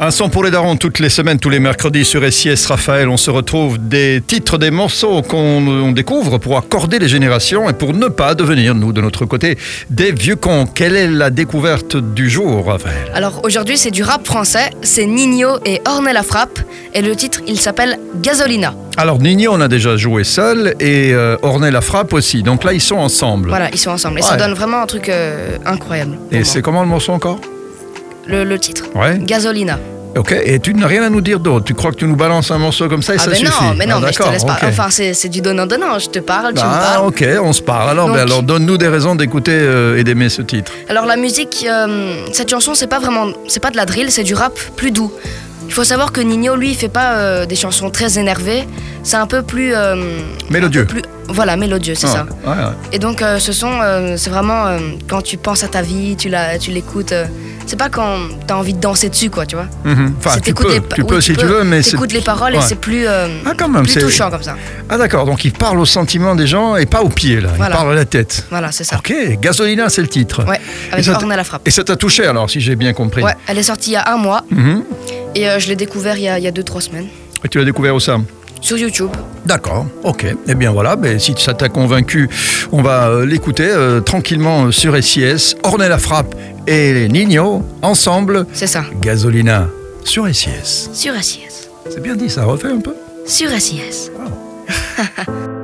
[0.00, 3.08] Un son pour les darons toutes les semaines, tous les mercredis sur SIS Raphaël.
[3.08, 7.92] On se retrouve des titres, des morceaux qu'on découvre pour accorder les générations et pour
[7.94, 9.58] ne pas devenir, nous, de notre côté,
[9.90, 10.66] des vieux cons.
[10.72, 13.10] Quelle est la découverte du jour, Raphaël?
[13.12, 14.70] Alors aujourd'hui, c'est du rap français.
[14.82, 16.60] C'est Nino et Ornella Frappe.
[16.94, 18.76] Et le titre, il s'appelle Gasolina.
[18.98, 22.44] Alors Nino, on a déjà joué seul et euh, Ornella Frappe aussi.
[22.44, 23.48] Donc là, ils sont ensemble.
[23.48, 24.20] Voilà, ils sont ensemble.
[24.20, 26.20] Et ça donne vraiment un truc euh, incroyable.
[26.30, 27.40] Et c'est comment le morceau encore?
[28.28, 29.18] Le, le titre Ouais.
[29.18, 29.78] Gasolina.
[30.16, 31.64] Ok, et tu n'as rien à nous dire d'autre.
[31.66, 33.50] Tu crois que tu nous balances un morceau comme ça et ah ça mais suffit
[33.64, 34.54] non, mais non, Ah, mais je te laisse pas.
[34.54, 34.64] ok.
[34.68, 35.98] Enfin, c'est du donnant-donnant.
[35.98, 37.06] Je te parle, tu me Ah, parles.
[37.08, 37.90] ok, on se parle.
[37.90, 40.72] Alors, Donc- ben, alors donne-nous des raisons d'écouter euh, et d'aimer ce titre.
[40.88, 44.24] Alors la musique, euh, cette chanson, c'est pas vraiment, c'est pas de la drill, c'est
[44.24, 45.12] du rap plus doux.
[45.68, 48.66] Il faut savoir que Nino, lui, il fait pas euh, des chansons très énervées.
[49.04, 49.74] C'est un peu plus
[50.50, 50.86] Mélodieux.
[50.86, 52.26] plus, voilà, mélodieux, c'est Ah, ça.
[52.50, 52.72] ouais, ouais.
[52.92, 54.78] Et donc euh, ce son, euh, c'est vraiment euh,
[55.08, 57.12] quand tu penses à ta vie, tu la, tu l'écoutes.
[57.66, 59.66] c'est pas quand t'as envie de danser dessus, quoi, tu vois.
[59.84, 61.92] Enfin, tu peux, les tu oui, peux si tu veux, mais c'est.
[61.92, 64.00] T'écoutes les paroles et c'est plus, Ah, quand même, plus c'est.
[64.00, 64.56] touchant comme ça.
[64.88, 67.50] Ah, d'accord, donc il parle au sentiment des gens et pas au pied, là.
[67.56, 67.74] Voilà.
[67.74, 68.46] Il parle à la tête.
[68.50, 68.96] Voilà, c'est ça.
[68.96, 70.44] Ok, Gasolina, c'est le titre.
[70.48, 70.58] Ouais,
[70.92, 71.68] avec ça t- Ornella Frappe.
[71.68, 73.22] Et ça t'a touché alors, si j'ai bien compris.
[73.22, 74.82] Ouais, elle est sortie il y a un mois Mhm.
[75.34, 77.08] et je l'ai découvert il y a 2-3 semaines
[77.44, 78.16] Et tu l'as découvert où ça?
[78.60, 79.10] Sur YouTube.
[79.46, 80.26] D'accord, ok.
[80.46, 82.28] Eh bien voilà, ben, si ça t'a convaincu,
[82.72, 85.56] on va euh, l'écouter euh, tranquillement euh, sur SIS.
[85.62, 86.34] Ornella Frappe
[86.66, 88.84] et Nino, ensemble, C'est ça.
[89.00, 89.68] Gasolina
[90.04, 90.90] sur SIS.
[90.92, 91.68] Sur SIS.
[91.90, 92.94] C'est bien dit, ça refait un peu?
[93.26, 94.10] Sur SIS.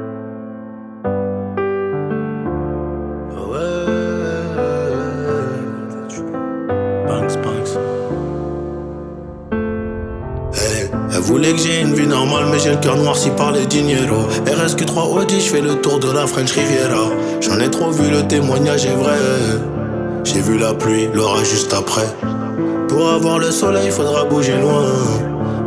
[11.25, 14.27] voulait que j'ai une vie normale, mais j'ai le cœur noirci par les dinero.
[14.47, 17.11] RSQ 3 Audi, je fais le tour de la French Riviera.
[17.41, 19.19] J'en ai trop vu, le témoignage est vrai.
[20.25, 22.07] J'ai vu la pluie, l'orage juste après.
[22.89, 24.85] Pour avoir le soleil, faudra bouger loin.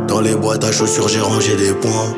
[0.06, 2.14] Dans les boîtes à chaussures, j'ai rangé des points.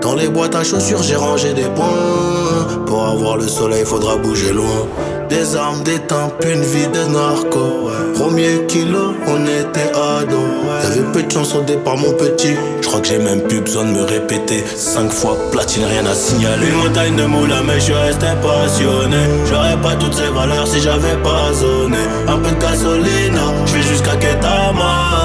[0.00, 2.86] Dans les boîtes à chaussures, j'ai rangé des points.
[2.86, 4.86] Pour avoir le soleil, faudra bouger loin.
[5.30, 7.88] Des armes, des tempes, une vie de narco.
[8.16, 10.40] Premier kilo, on était ados.
[10.82, 12.56] Y'avait peu de chance au départ, mon petit.
[12.80, 14.64] Je crois que j'ai même plus besoin de me répéter.
[14.74, 16.66] Cinq fois platine, rien à signaler.
[16.66, 19.18] Une montagne de moula, mais je resté passionné.
[19.48, 21.98] J'aurais pas toutes ces valeurs si j'avais pas zoné.
[22.26, 25.20] Un peu de gasolina, je vais jusqu'à Ketama.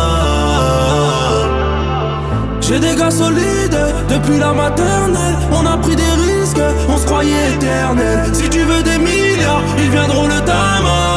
[2.61, 5.35] J'ai des gars solides depuis la maternelle.
[5.51, 8.29] On a pris des risques, on se croyait éternel.
[8.33, 8.97] Si tu veux des
[9.77, 11.15] ils viendront le tama.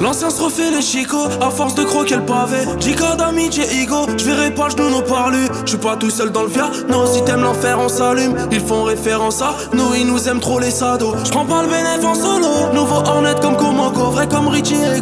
[0.00, 2.58] L'ancien se refait les chicots à force de croquer le pavé.
[2.78, 5.46] Jica d'amis, j'ai ego, je verrai pas le genou nos parler.
[5.64, 8.36] Je suis pas tout seul dans le fiat, non, si t'aimes l'enfer, on s'allume.
[8.52, 11.14] Ils font référence à nous, ils nous aiment trop les sados.
[11.24, 12.72] Je prends pas le bénéfice en solo.
[12.72, 15.00] Nouveau Hornet comme Komoko, vrai comme Richie et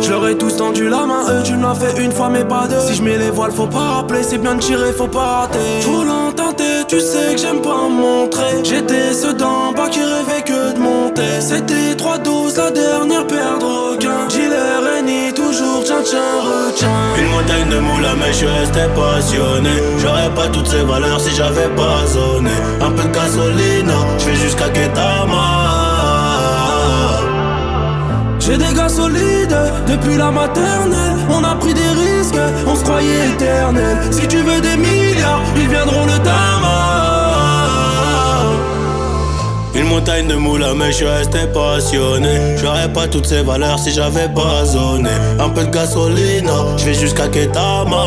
[0.00, 2.66] Je leur ai tous tendu la main, eux, tu l'as fait une fois, mais pas
[2.68, 2.80] deux.
[2.86, 5.80] Si je mets les voiles, faut pas rappeler, c'est bien de tirer, faut pas rater.
[5.82, 8.62] Trop tenté, tu sais que j'aime pas montrer.
[8.62, 11.40] J'étais ceux d'en bas qui rêvaient que de monter.
[11.40, 14.28] C'était trois doses, la dernière de requins.
[14.28, 16.88] Gilet Rennie, toujours tiens, tiens, retiens.
[17.18, 19.70] Une montagne de moula, mais je resté passionné.
[19.98, 22.50] J'aurais pas toutes ces valeurs si j'avais pas zoné.
[22.80, 25.86] Un peu de gasolina, je vais jusqu'à Ketama.
[28.38, 29.45] J'ai des gars solides
[29.86, 31.16] depuis la maternelle.
[31.30, 33.98] On a pris des risques, on se croyait éternel.
[34.10, 36.76] Si tu veux des milliards, ils viendront le tama.
[39.74, 42.56] Une montagne de moula, mais je suis resté passionné.
[42.56, 45.10] J'aurais pas toutes ces valeurs si j'avais pas zoné.
[45.38, 48.04] Un peu de gasolina, je vais jusqu'à Ketama.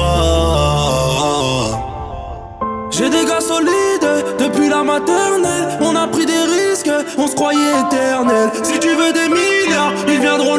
[2.92, 5.78] J'ai des gars solides depuis la maternelle.
[5.80, 8.50] On a pris des risques, on se croyait éternel.
[8.64, 10.59] Si tu veux des milliards, ils viendront.